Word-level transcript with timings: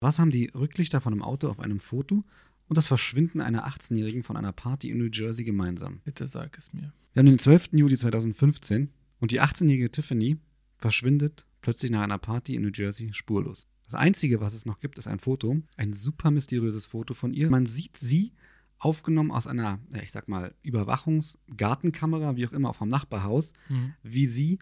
Was 0.00 0.18
haben 0.18 0.30
die 0.30 0.46
Rücklichter 0.54 1.00
von 1.00 1.12
einem 1.12 1.22
Auto 1.22 1.48
auf 1.48 1.58
einem 1.58 1.80
Foto 1.80 2.24
und 2.68 2.76
das 2.76 2.86
Verschwinden 2.86 3.40
einer 3.40 3.66
18-Jährigen 3.66 4.22
von 4.22 4.36
einer 4.36 4.52
Party 4.52 4.90
in 4.90 4.98
New 4.98 5.08
Jersey 5.10 5.44
gemeinsam? 5.44 6.00
Bitte 6.04 6.26
sag 6.26 6.56
es 6.58 6.72
mir. 6.72 6.92
Wir 7.12 7.20
haben 7.20 7.26
den 7.26 7.38
12. 7.38 7.70
Juli 7.72 7.96
2015 7.96 8.90
und 9.20 9.30
die 9.30 9.40
18-jährige 9.40 9.90
Tiffany 9.90 10.36
verschwindet 10.78 11.46
plötzlich 11.62 11.90
nach 11.90 12.02
einer 12.02 12.18
Party 12.18 12.54
in 12.54 12.62
New 12.62 12.70
Jersey 12.74 13.12
spurlos. 13.12 13.68
Das 13.84 13.94
Einzige, 13.94 14.40
was 14.40 14.52
es 14.52 14.66
noch 14.66 14.80
gibt, 14.80 14.98
ist 14.98 15.06
ein 15.06 15.18
Foto, 15.20 15.56
ein 15.76 15.92
super 15.92 16.30
mysteriöses 16.30 16.86
Foto 16.86 17.14
von 17.14 17.32
ihr. 17.32 17.48
Man 17.48 17.66
sieht 17.66 17.96
sie 17.96 18.32
aufgenommen 18.78 19.30
aus 19.30 19.46
einer, 19.46 19.78
ja, 19.94 20.02
ich 20.02 20.12
sag 20.12 20.28
mal, 20.28 20.54
Überwachungsgartenkamera, 20.62 22.36
wie 22.36 22.46
auch 22.46 22.52
immer, 22.52 22.74
vom 22.74 22.88
Nachbarhaus, 22.88 23.52
Mhm. 23.70 23.94
wie 24.02 24.26
sie 24.26 24.58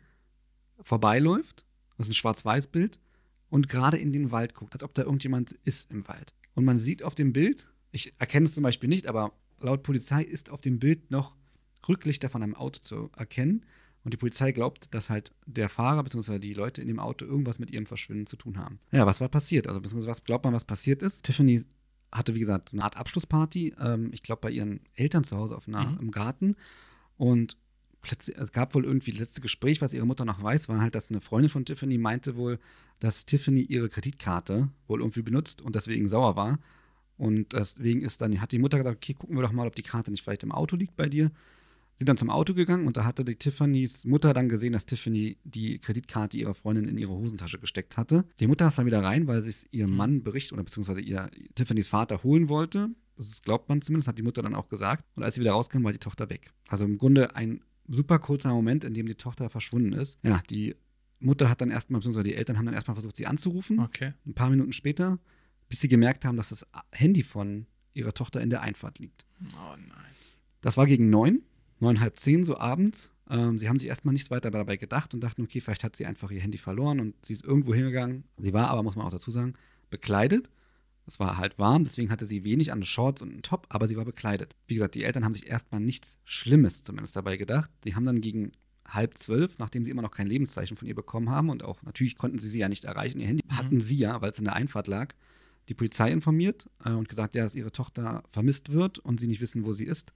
vorbeiläuft. 0.80 1.64
Das 1.96 2.06
ist 2.06 2.10
ein 2.12 2.14
Schwarz-Weiß-Bild 2.14 3.00
und 3.54 3.68
gerade 3.68 3.96
in 3.98 4.12
den 4.12 4.32
Wald 4.32 4.52
guckt, 4.54 4.72
als 4.72 4.82
ob 4.82 4.94
da 4.94 5.02
irgendjemand 5.02 5.52
ist 5.64 5.88
im 5.92 6.08
Wald. 6.08 6.34
Und 6.54 6.64
man 6.64 6.76
sieht 6.76 7.04
auf 7.04 7.14
dem 7.14 7.32
Bild, 7.32 7.68
ich 7.92 8.12
erkenne 8.18 8.46
es 8.46 8.54
zum 8.54 8.64
Beispiel 8.64 8.88
nicht, 8.88 9.06
aber 9.06 9.32
laut 9.60 9.84
Polizei 9.84 10.22
ist 10.24 10.50
auf 10.50 10.60
dem 10.60 10.80
Bild 10.80 11.12
noch 11.12 11.36
Rücklichter 11.88 12.28
von 12.28 12.42
einem 12.42 12.56
Auto 12.56 12.80
zu 12.82 13.10
erkennen. 13.16 13.64
Und 14.02 14.12
die 14.12 14.16
Polizei 14.16 14.50
glaubt, 14.50 14.92
dass 14.92 15.08
halt 15.08 15.32
der 15.46 15.68
Fahrer 15.68 16.02
bzw. 16.02 16.40
die 16.40 16.52
Leute 16.52 16.82
in 16.82 16.88
dem 16.88 16.98
Auto 16.98 17.24
irgendwas 17.24 17.60
mit 17.60 17.70
ihrem 17.70 17.86
Verschwinden 17.86 18.26
zu 18.26 18.36
tun 18.36 18.58
haben. 18.58 18.80
Ja, 18.90 19.06
was 19.06 19.20
war 19.20 19.28
passiert? 19.28 19.68
Also, 19.68 19.80
beziehungsweise 19.80 20.10
was 20.10 20.24
glaubt 20.24 20.44
man, 20.44 20.52
was 20.52 20.64
passiert 20.64 21.00
ist? 21.00 21.24
Tiffany 21.24 21.62
hatte, 22.10 22.34
wie 22.34 22.40
gesagt, 22.40 22.72
eine 22.72 22.82
Art 22.82 22.96
Abschlussparty, 22.96 23.74
ähm, 23.80 24.10
ich 24.12 24.22
glaube, 24.24 24.40
bei 24.40 24.50
ihren 24.50 24.80
Eltern 24.96 25.22
zu 25.22 25.36
Hause 25.36 25.56
auf 25.56 25.68
einer, 25.68 25.92
Mhm. 25.92 25.98
im 26.00 26.10
Garten. 26.10 26.56
Und 27.16 27.56
plötzlich, 28.04 28.36
es 28.36 28.52
gab 28.52 28.74
wohl 28.74 28.84
irgendwie 28.84 29.10
das 29.10 29.20
letzte 29.20 29.40
Gespräch, 29.40 29.80
was 29.80 29.92
ihre 29.92 30.06
Mutter 30.06 30.24
noch 30.24 30.42
weiß, 30.42 30.68
war 30.68 30.80
halt, 30.80 30.94
dass 30.94 31.10
eine 31.10 31.20
Freundin 31.20 31.50
von 31.50 31.64
Tiffany 31.64 31.98
meinte 31.98 32.36
wohl, 32.36 32.58
dass 33.00 33.24
Tiffany 33.24 33.62
ihre 33.62 33.88
Kreditkarte 33.88 34.68
wohl 34.86 35.00
irgendwie 35.00 35.22
benutzt 35.22 35.62
und 35.62 35.74
deswegen 35.74 36.08
sauer 36.08 36.36
war. 36.36 36.58
Und 37.16 37.52
deswegen 37.52 38.02
ist 38.02 38.20
dann, 38.20 38.40
hat 38.40 38.52
die 38.52 38.58
Mutter 38.58 38.78
gesagt, 38.78 38.96
okay, 38.96 39.14
gucken 39.14 39.36
wir 39.36 39.42
doch 39.42 39.52
mal, 39.52 39.66
ob 39.66 39.74
die 39.74 39.82
Karte 39.82 40.10
nicht 40.10 40.22
vielleicht 40.22 40.42
im 40.42 40.52
Auto 40.52 40.76
liegt 40.76 40.96
bei 40.96 41.08
dir. 41.08 41.30
Sie 41.96 42.04
dann 42.04 42.16
zum 42.16 42.28
Auto 42.28 42.54
gegangen 42.54 42.88
und 42.88 42.96
da 42.96 43.04
hatte 43.04 43.24
die 43.24 43.36
Tiffany's 43.36 44.04
Mutter 44.04 44.34
dann 44.34 44.48
gesehen, 44.48 44.72
dass 44.72 44.84
Tiffany 44.84 45.36
die 45.44 45.78
Kreditkarte 45.78 46.36
ihrer 46.36 46.54
Freundin 46.54 46.88
in 46.88 46.98
ihre 46.98 47.12
Hosentasche 47.12 47.60
gesteckt 47.60 47.96
hatte. 47.96 48.24
Die 48.40 48.48
Mutter 48.48 48.66
ist 48.66 48.78
dann 48.78 48.86
wieder 48.86 49.02
rein, 49.02 49.28
weil 49.28 49.42
sie 49.42 49.50
es 49.50 49.72
ihrem 49.72 49.94
Mann 49.94 50.24
berichtet 50.24 50.54
oder 50.54 50.64
beziehungsweise 50.64 51.00
ihr 51.00 51.30
Tiffany's 51.54 51.86
Vater 51.86 52.24
holen 52.24 52.48
wollte. 52.48 52.90
Das 53.16 53.42
glaubt 53.42 53.68
man 53.68 53.80
zumindest, 53.80 54.08
hat 54.08 54.18
die 54.18 54.22
Mutter 54.22 54.42
dann 54.42 54.56
auch 54.56 54.68
gesagt. 54.68 55.04
Und 55.14 55.22
als 55.22 55.36
sie 55.36 55.40
wieder 55.40 55.52
rauskam, 55.52 55.84
war 55.84 55.92
die 55.92 55.98
Tochter 55.98 56.30
weg. 56.30 56.50
Also 56.66 56.84
im 56.84 56.98
Grunde 56.98 57.36
ein 57.36 57.60
super 57.88 58.18
kurzer 58.18 58.52
Moment, 58.52 58.84
in 58.84 58.94
dem 58.94 59.06
die 59.06 59.14
Tochter 59.14 59.50
verschwunden 59.50 59.92
ist. 59.92 60.18
Ja, 60.22 60.42
die 60.50 60.74
Mutter 61.20 61.48
hat 61.48 61.60
dann 61.60 61.70
erstmal, 61.70 62.00
beziehungsweise 62.00 62.24
die 62.24 62.34
Eltern 62.34 62.58
haben 62.58 62.66
dann 62.66 62.74
erstmal 62.74 62.94
versucht, 62.94 63.16
sie 63.16 63.26
anzurufen. 63.26 63.78
Okay. 63.80 64.12
Ein 64.26 64.34
paar 64.34 64.50
Minuten 64.50 64.72
später, 64.72 65.18
bis 65.68 65.80
sie 65.80 65.88
gemerkt 65.88 66.24
haben, 66.24 66.36
dass 66.36 66.50
das 66.50 66.66
Handy 66.92 67.22
von 67.22 67.66
ihrer 67.94 68.12
Tochter 68.12 68.40
in 68.40 68.50
der 68.50 68.62
Einfahrt 68.62 68.98
liegt. 68.98 69.24
Oh 69.54 69.76
nein. 69.76 70.12
Das 70.60 70.76
war 70.76 70.86
gegen 70.86 71.10
neun, 71.10 71.42
neun, 71.80 72.00
halb 72.00 72.18
zehn, 72.18 72.44
so 72.44 72.58
abends. 72.58 73.12
Ähm, 73.30 73.58
sie 73.58 73.68
haben 73.68 73.78
sich 73.78 73.88
erstmal 73.88 74.12
nichts 74.12 74.30
weiter 74.30 74.50
dabei 74.50 74.76
gedacht 74.76 75.14
und 75.14 75.20
dachten, 75.20 75.42
okay, 75.42 75.60
vielleicht 75.60 75.84
hat 75.84 75.96
sie 75.96 76.06
einfach 76.06 76.30
ihr 76.30 76.40
Handy 76.40 76.58
verloren 76.58 77.00
und 77.00 77.14
sie 77.24 77.32
ist 77.32 77.44
irgendwo 77.44 77.74
hingegangen. 77.74 78.24
Sie 78.38 78.52
war 78.52 78.68
aber, 78.68 78.82
muss 78.82 78.96
man 78.96 79.06
auch 79.06 79.10
dazu 79.10 79.30
sagen, 79.30 79.54
bekleidet. 79.90 80.50
Es 81.06 81.20
war 81.20 81.36
halt 81.36 81.58
warm, 81.58 81.84
deswegen 81.84 82.10
hatte 82.10 82.26
sie 82.26 82.44
wenig 82.44 82.72
an 82.72 82.82
Shorts 82.82 83.20
und 83.20 83.30
einen 83.30 83.42
Top, 83.42 83.66
aber 83.68 83.86
sie 83.88 83.96
war 83.96 84.04
bekleidet. 84.04 84.56
Wie 84.66 84.74
gesagt, 84.74 84.94
die 84.94 85.04
Eltern 85.04 85.24
haben 85.24 85.34
sich 85.34 85.48
erstmal 85.48 85.80
nichts 85.80 86.18
Schlimmes 86.24 86.82
zumindest 86.82 87.16
dabei 87.16 87.36
gedacht. 87.36 87.70
Sie 87.82 87.94
haben 87.94 88.06
dann 88.06 88.20
gegen 88.20 88.52
halb 88.88 89.16
zwölf, 89.16 89.58
nachdem 89.58 89.84
sie 89.84 89.90
immer 89.90 90.02
noch 90.02 90.10
kein 90.10 90.26
Lebenszeichen 90.26 90.76
von 90.76 90.88
ihr 90.88 90.94
bekommen 90.94 91.30
haben 91.30 91.50
und 91.50 91.62
auch 91.62 91.82
natürlich 91.82 92.16
konnten 92.16 92.38
sie 92.38 92.48
sie 92.48 92.58
ja 92.58 92.68
nicht 92.68 92.84
erreichen, 92.84 93.20
ihr 93.20 93.26
Handy 93.26 93.44
hatten 93.48 93.80
sie 93.80 93.96
ja, 93.96 94.20
weil 94.20 94.30
es 94.30 94.38
in 94.38 94.44
der 94.44 94.54
Einfahrt 94.54 94.88
lag, 94.88 95.14
die 95.68 95.74
Polizei 95.74 96.10
informiert 96.10 96.68
äh, 96.84 96.90
und 96.90 97.08
gesagt, 97.08 97.34
ja, 97.34 97.44
dass 97.44 97.54
ihre 97.54 97.72
Tochter 97.72 98.22
vermisst 98.30 98.72
wird 98.72 98.98
und 98.98 99.20
sie 99.20 99.26
nicht 99.26 99.40
wissen, 99.40 99.64
wo 99.64 99.72
sie 99.72 99.84
ist. 99.84 100.12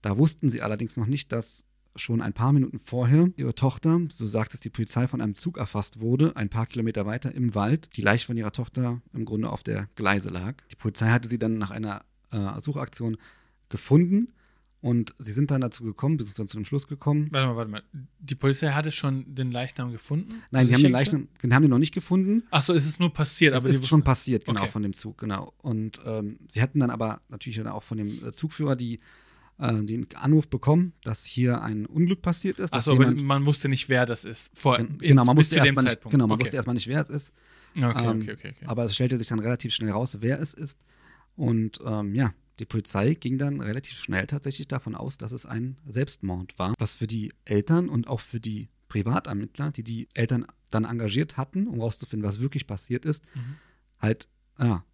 Da 0.00 0.18
wussten 0.18 0.50
sie 0.50 0.62
allerdings 0.62 0.96
noch 0.96 1.06
nicht, 1.06 1.32
dass 1.32 1.64
schon 1.96 2.20
ein 2.22 2.32
paar 2.32 2.52
Minuten 2.52 2.78
vorher 2.78 3.28
ihre 3.36 3.54
Tochter, 3.54 4.00
so 4.10 4.26
sagt 4.26 4.54
es 4.54 4.60
die 4.60 4.70
Polizei, 4.70 5.06
von 5.08 5.20
einem 5.20 5.34
Zug 5.34 5.58
erfasst 5.58 6.00
wurde, 6.00 6.36
ein 6.36 6.48
paar 6.48 6.66
Kilometer 6.66 7.06
weiter 7.06 7.34
im 7.34 7.54
Wald. 7.54 7.90
Die 7.96 8.02
Leiche 8.02 8.26
von 8.26 8.36
ihrer 8.36 8.52
Tochter 8.52 9.00
im 9.12 9.24
Grunde 9.24 9.50
auf 9.50 9.62
der 9.62 9.88
Gleise 9.94 10.30
lag. 10.30 10.54
Die 10.70 10.76
Polizei 10.76 11.08
hatte 11.10 11.28
sie 11.28 11.38
dann 11.38 11.58
nach 11.58 11.70
einer 11.70 12.02
äh, 12.30 12.60
Suchaktion 12.60 13.16
gefunden 13.68 14.32
und 14.80 15.14
sie 15.18 15.32
sind 15.32 15.50
dann 15.52 15.60
dazu 15.60 15.84
gekommen, 15.84 16.16
beziehungsweise 16.16 16.48
zu 16.48 16.56
dem 16.56 16.64
Schluss 16.64 16.88
gekommen. 16.88 17.28
Warte 17.30 17.46
mal, 17.46 17.56
warte 17.56 17.70
mal. 17.70 17.82
Die 18.18 18.34
Polizei 18.34 18.68
hatte 18.72 18.90
schon 18.90 19.32
den 19.34 19.52
Leichnam 19.52 19.92
gefunden? 19.92 20.42
Nein, 20.50 20.66
sie 20.66 20.74
haben 20.74 20.82
den 20.82 20.90
Leichnam, 20.92 21.28
den 21.42 21.54
haben 21.54 21.62
die 21.62 21.68
noch 21.68 21.78
nicht 21.78 21.94
gefunden. 21.94 22.42
Achso, 22.50 22.72
es 22.72 22.84
ist 22.86 22.98
nur 22.98 23.12
passiert, 23.12 23.54
Es 23.54 23.64
ist 23.64 23.86
schon 23.86 24.02
passiert, 24.02 24.44
genau, 24.44 24.62
Okay. 24.62 24.70
von 24.70 24.82
dem 24.82 24.92
Zug, 24.92 25.18
genau. 25.18 25.52
Und 25.58 26.00
ähm, 26.04 26.38
sie 26.48 26.60
hatten 26.60 26.80
dann 26.80 26.90
aber 26.90 27.20
natürlich 27.28 27.58
dann 27.58 27.68
auch 27.68 27.82
von 27.84 27.98
dem 27.98 28.26
äh, 28.26 28.32
Zugführer 28.32 28.74
die, 28.74 28.98
äh, 29.58 29.82
den 29.82 30.06
Anruf 30.14 30.48
bekommen, 30.48 30.92
dass 31.04 31.24
hier 31.24 31.62
ein 31.62 31.86
Unglück 31.86 32.22
passiert 32.22 32.58
ist. 32.58 32.72
Achso, 32.72 32.92
aber 32.92 33.10
man 33.12 33.46
wusste 33.46 33.68
nicht, 33.68 33.88
wer 33.88 34.06
das 34.06 34.24
ist. 34.24 34.50
Vor, 34.54 34.78
genau, 34.78 35.24
man 35.24 35.36
wusste 35.36 35.56
erstmal 35.56 35.84
nicht, 35.84 36.02
genau, 36.10 36.26
man 36.26 36.34
okay. 36.36 36.42
wusste 36.44 36.56
erstmal 36.56 36.74
nicht, 36.74 36.86
wer 36.88 37.00
es 37.00 37.08
ist. 37.08 37.32
Okay, 37.76 37.84
Ähm, 37.86 38.20
okay, 38.20 38.32
okay, 38.32 38.52
okay. 38.56 38.66
Aber 38.66 38.84
es 38.84 38.94
stellte 38.94 39.16
sich 39.18 39.28
dann 39.28 39.38
relativ 39.38 39.72
schnell 39.72 39.90
raus, 39.90 40.18
wer 40.20 40.40
es 40.40 40.52
ist. 40.54 40.78
Und 41.36 41.78
ähm, 41.84 42.14
ja, 42.14 42.32
die 42.58 42.66
Polizei 42.66 43.14
ging 43.14 43.38
dann 43.38 43.60
relativ 43.60 43.98
schnell 43.98 44.26
tatsächlich 44.26 44.68
davon 44.68 44.94
aus, 44.94 45.16
dass 45.16 45.32
es 45.32 45.46
ein 45.46 45.78
Selbstmord 45.88 46.58
war, 46.58 46.74
was 46.78 46.94
für 46.94 47.06
die 47.06 47.32
Eltern 47.46 47.88
und 47.88 48.08
auch 48.08 48.20
für 48.20 48.40
die 48.40 48.68
Privatermittler, 48.88 49.70
die 49.70 49.82
die 49.82 50.08
Eltern 50.14 50.46
dann 50.70 50.84
engagiert 50.84 51.38
hatten, 51.38 51.66
um 51.66 51.80
rauszufinden, 51.80 52.28
was 52.28 52.40
wirklich 52.40 52.66
passiert 52.66 53.06
ist, 53.06 53.24
Mhm. 53.34 53.56
halt 54.00 54.28
ja, 54.58 54.84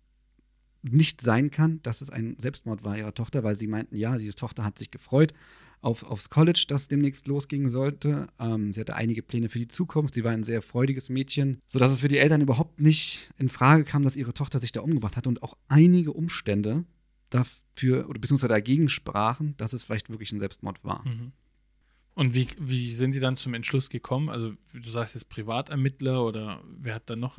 nicht 0.82 1.20
sein 1.20 1.50
kann, 1.50 1.80
dass 1.82 2.00
es 2.00 2.10
ein 2.10 2.36
Selbstmord 2.38 2.84
war 2.84 2.96
ihrer 2.96 3.14
Tochter, 3.14 3.42
weil 3.42 3.56
sie 3.56 3.66
meinten, 3.66 3.96
ja, 3.96 4.16
diese 4.16 4.34
Tochter 4.34 4.64
hat 4.64 4.78
sich 4.78 4.90
gefreut 4.90 5.34
auf, 5.80 6.02
aufs 6.02 6.30
College, 6.30 6.64
das 6.68 6.88
demnächst 6.88 7.28
losgehen 7.28 7.68
sollte. 7.68 8.28
Ähm, 8.38 8.72
sie 8.72 8.80
hatte 8.80 8.96
einige 8.96 9.22
Pläne 9.22 9.48
für 9.48 9.58
die 9.58 9.68
Zukunft. 9.68 10.14
Sie 10.14 10.24
war 10.24 10.32
ein 10.32 10.44
sehr 10.44 10.62
freudiges 10.62 11.08
Mädchen, 11.08 11.58
sodass 11.66 11.92
es 11.92 12.00
für 12.00 12.08
die 12.08 12.18
Eltern 12.18 12.40
überhaupt 12.40 12.80
nicht 12.80 13.30
in 13.38 13.48
Frage 13.48 13.84
kam, 13.84 14.02
dass 14.02 14.16
ihre 14.16 14.34
Tochter 14.34 14.58
sich 14.58 14.72
da 14.72 14.80
umgebracht 14.80 15.16
hatte 15.16 15.28
und 15.28 15.42
auch 15.42 15.56
einige 15.68 16.12
Umstände 16.12 16.84
dafür 17.30 18.08
oder 18.08 18.18
beziehungsweise 18.18 18.48
dagegen 18.48 18.88
sprachen, 18.88 19.54
dass 19.56 19.72
es 19.72 19.84
vielleicht 19.84 20.10
wirklich 20.10 20.32
ein 20.32 20.40
Selbstmord 20.40 20.82
war. 20.82 21.06
Mhm. 21.06 21.32
Und 22.14 22.34
wie, 22.34 22.48
wie 22.58 22.90
sind 22.90 23.14
die 23.14 23.20
dann 23.20 23.36
zum 23.36 23.54
Entschluss 23.54 23.90
gekommen? 23.90 24.28
Also, 24.28 24.54
du 24.72 24.90
sagst 24.90 25.14
jetzt 25.14 25.28
Privatermittler 25.28 26.24
oder 26.24 26.64
wer 26.76 26.96
hat 26.96 27.08
dann 27.08 27.20
noch. 27.20 27.38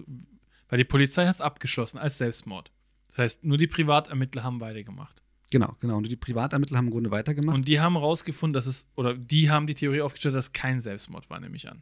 Weil 0.70 0.78
die 0.78 0.86
Polizei 0.86 1.26
hat 1.26 1.36
es 1.36 1.42
abgeschlossen 1.42 1.98
als 1.98 2.18
Selbstmord. 2.18 2.72
Das 3.10 3.18
heißt, 3.18 3.44
nur 3.44 3.58
die 3.58 3.68
Privatermittler 3.68 4.44
haben 4.44 4.60
weitergemacht. 4.60 5.22
Genau, 5.50 5.76
genau. 5.80 5.98
Und 5.98 6.10
die 6.10 6.16
Privatermittler 6.16 6.78
haben 6.78 6.86
im 6.86 6.92
Grunde 6.92 7.12
weitergemacht. 7.12 7.56
Und 7.58 7.68
die 7.68 7.80
haben 7.80 7.98
rausgefunden, 7.98 8.54
dass 8.54 8.68
es, 8.68 8.88
oder 8.96 9.16
die 9.16 9.50
haben 9.50 9.68
die 9.68 9.74
Theorie 9.74 10.02
aufgestellt, 10.02 10.36
dass 10.36 10.46
es 10.46 10.54
kein 10.54 10.80
Selbstmord 10.80 11.30
war, 11.30 11.40
nehme 11.40 11.56
ich 11.56 11.70
an. 11.70 11.82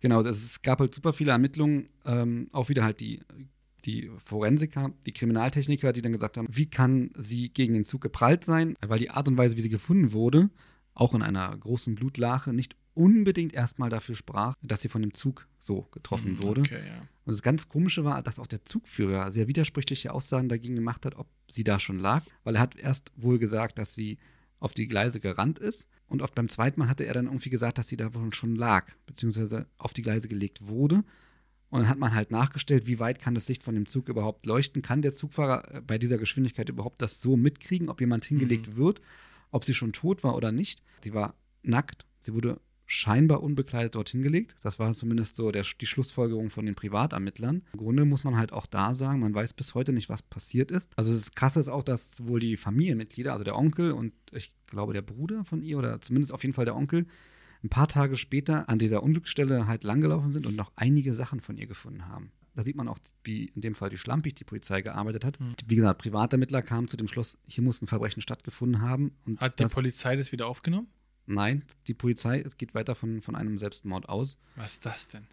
Genau, 0.00 0.20
es, 0.20 0.44
es 0.44 0.62
gab 0.62 0.80
halt 0.80 0.94
super 0.94 1.12
viele 1.12 1.32
Ermittlungen, 1.32 1.88
ähm, 2.06 2.48
auch 2.52 2.68
wieder 2.68 2.84
halt 2.84 3.00
die, 3.00 3.20
die 3.84 4.10
Forensiker, 4.24 4.92
die 5.06 5.12
Kriminaltechniker, 5.12 5.92
die 5.92 6.02
dann 6.02 6.12
gesagt 6.12 6.36
haben, 6.36 6.48
wie 6.50 6.66
kann 6.66 7.10
sie 7.18 7.50
gegen 7.50 7.74
den 7.74 7.84
Zug 7.84 8.00
geprallt 8.00 8.44
sein, 8.44 8.76
weil 8.80 8.98
die 8.98 9.10
Art 9.10 9.28
und 9.28 9.36
Weise, 9.36 9.56
wie 9.56 9.62
sie 9.62 9.68
gefunden 9.68 10.12
wurde, 10.12 10.50
auch 10.94 11.14
in 11.14 11.22
einer 11.22 11.56
großen 11.56 11.94
Blutlache, 11.96 12.52
nicht 12.52 12.76
unbedingt 13.00 13.54
erstmal 13.54 13.88
dafür 13.90 14.14
sprach, 14.14 14.54
dass 14.62 14.82
sie 14.82 14.88
von 14.88 15.00
dem 15.02 15.14
Zug 15.14 15.46
so 15.58 15.82
getroffen 15.92 16.34
Mhm, 16.34 16.42
wurde. 16.42 16.60
Okay, 16.60 16.82
ja. 16.86 17.00
Und 17.24 17.32
das 17.32 17.42
ganz 17.42 17.68
Komische 17.68 18.04
war, 18.04 18.22
dass 18.22 18.38
auch 18.38 18.46
der 18.46 18.64
Zugführer 18.64 19.32
sehr 19.32 19.48
widersprüchliche 19.48 20.12
Aussagen 20.12 20.48
dagegen 20.48 20.74
gemacht 20.74 21.06
hat, 21.06 21.16
ob 21.16 21.28
sie 21.48 21.64
da 21.64 21.78
schon 21.78 21.98
lag, 21.98 22.22
weil 22.44 22.56
er 22.56 22.60
hat 22.60 22.76
erst 22.76 23.10
wohl 23.16 23.38
gesagt, 23.38 23.78
dass 23.78 23.94
sie 23.94 24.18
auf 24.58 24.74
die 24.74 24.86
Gleise 24.88 25.20
gerannt 25.20 25.58
ist 25.58 25.88
und 26.08 26.20
oft 26.22 26.34
beim 26.34 26.48
zweiten 26.48 26.80
Mal 26.80 26.88
hatte 26.88 27.06
er 27.06 27.14
dann 27.14 27.26
irgendwie 27.26 27.50
gesagt, 27.50 27.78
dass 27.78 27.88
sie 27.88 27.96
da 27.96 28.12
wohl 28.14 28.34
schon 28.34 28.56
lag, 28.56 28.86
beziehungsweise 29.06 29.66
auf 29.78 29.92
die 29.94 30.02
Gleise 30.02 30.28
gelegt 30.28 30.66
wurde. 30.66 31.02
Und 31.70 31.80
dann 31.80 31.88
hat 31.88 31.98
man 31.98 32.14
halt 32.14 32.32
nachgestellt, 32.32 32.88
wie 32.88 32.98
weit 32.98 33.20
kann 33.20 33.34
das 33.34 33.48
Licht 33.48 33.62
von 33.62 33.76
dem 33.76 33.86
Zug 33.86 34.08
überhaupt 34.08 34.44
leuchten? 34.44 34.82
Kann 34.82 35.02
der 35.02 35.14
Zugfahrer 35.14 35.76
äh, 35.76 35.80
bei 35.80 35.98
dieser 35.98 36.18
Geschwindigkeit 36.18 36.68
überhaupt 36.68 37.00
das 37.00 37.20
so 37.20 37.36
mitkriegen, 37.36 37.88
ob 37.88 38.00
jemand 38.00 38.24
hingelegt 38.24 38.74
wird, 38.76 39.00
ob 39.52 39.64
sie 39.64 39.72
schon 39.74 39.92
tot 39.92 40.24
war 40.24 40.34
oder 40.34 40.50
nicht? 40.50 40.82
Sie 41.04 41.14
war 41.14 41.34
nackt, 41.62 42.06
sie 42.18 42.34
wurde 42.34 42.60
scheinbar 42.92 43.42
unbekleidet 43.44 43.94
dorthin 43.94 44.20
gelegt. 44.20 44.56
Das 44.62 44.80
war 44.80 44.92
zumindest 44.94 45.36
so 45.36 45.52
der, 45.52 45.64
die 45.80 45.86
Schlussfolgerung 45.86 46.50
von 46.50 46.66
den 46.66 46.74
Privatermittlern. 46.74 47.62
Im 47.72 47.78
Grunde 47.78 48.04
muss 48.04 48.24
man 48.24 48.36
halt 48.36 48.52
auch 48.52 48.66
da 48.66 48.96
sagen, 48.96 49.20
man 49.20 49.32
weiß 49.32 49.52
bis 49.52 49.74
heute 49.74 49.92
nicht, 49.92 50.08
was 50.08 50.22
passiert 50.22 50.72
ist. 50.72 50.92
Also 50.98 51.12
das 51.12 51.30
Krasse 51.30 51.60
ist 51.60 51.68
auch, 51.68 51.84
dass 51.84 52.26
wohl 52.26 52.40
die 52.40 52.56
Familienmitglieder, 52.56 53.32
also 53.32 53.44
der 53.44 53.56
Onkel 53.56 53.92
und 53.92 54.12
ich 54.32 54.52
glaube 54.66 54.92
der 54.92 55.02
Bruder 55.02 55.44
von 55.44 55.62
ihr 55.62 55.78
oder 55.78 56.00
zumindest 56.00 56.32
auf 56.32 56.42
jeden 56.42 56.52
Fall 56.52 56.64
der 56.64 56.74
Onkel, 56.74 57.06
ein 57.62 57.68
paar 57.68 57.86
Tage 57.86 58.16
später 58.16 58.68
an 58.68 58.80
dieser 58.80 59.04
Unglücksstelle 59.04 59.68
halt 59.68 59.84
langgelaufen 59.84 60.32
sind 60.32 60.44
und 60.46 60.56
noch 60.56 60.72
einige 60.74 61.14
Sachen 61.14 61.40
von 61.40 61.56
ihr 61.56 61.68
gefunden 61.68 62.08
haben. 62.08 62.32
Da 62.56 62.64
sieht 62.64 62.74
man 62.74 62.88
auch, 62.88 62.98
wie 63.22 63.44
in 63.54 63.60
dem 63.60 63.76
Fall 63.76 63.90
die 63.90 63.98
Schlampig 63.98 64.34
die 64.34 64.44
Polizei 64.44 64.82
gearbeitet 64.82 65.24
hat. 65.24 65.38
Mhm. 65.38 65.54
Wie 65.64 65.76
gesagt, 65.76 66.02
Privatermittler 66.02 66.62
kamen 66.62 66.88
zu 66.88 66.96
dem 66.96 67.06
Schluss, 67.06 67.38
hier 67.46 67.62
muss 67.62 67.80
ein 67.82 67.86
Verbrechen 67.86 68.20
stattgefunden 68.20 68.80
haben. 68.80 69.12
Und 69.24 69.40
Hat 69.40 69.60
die 69.60 69.66
Polizei 69.66 70.16
das 70.16 70.32
wieder 70.32 70.48
aufgenommen? 70.48 70.88
Nein, 71.30 71.62
die 71.86 71.94
Polizei, 71.94 72.40
es 72.40 72.56
geht 72.56 72.74
weiter 72.74 72.96
von, 72.96 73.22
von 73.22 73.36
einem 73.36 73.56
Selbstmord 73.56 74.08
aus. 74.08 74.40
Was 74.56 74.72
ist 74.74 74.86
das 74.86 75.06
denn? 75.06 75.28